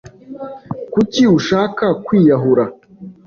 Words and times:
Kuki 0.93 1.21
ushaka 1.37 1.85
kwiyahura? 2.05 2.63